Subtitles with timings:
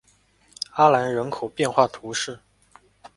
[0.71, 2.39] 阿兰人口变化图示